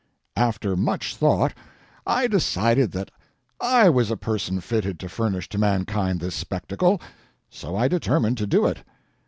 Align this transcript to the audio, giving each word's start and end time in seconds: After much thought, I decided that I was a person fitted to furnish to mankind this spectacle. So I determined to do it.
After 0.35 0.75
much 0.75 1.15
thought, 1.15 1.53
I 2.07 2.25
decided 2.25 2.91
that 2.93 3.11
I 3.59 3.87
was 3.87 4.09
a 4.09 4.17
person 4.17 4.59
fitted 4.59 4.99
to 5.01 5.07
furnish 5.07 5.47
to 5.49 5.59
mankind 5.59 6.21
this 6.21 6.33
spectacle. 6.33 6.99
So 7.51 7.75
I 7.75 7.87
determined 7.87 8.39
to 8.39 8.47
do 8.47 8.65
it. 8.65 8.79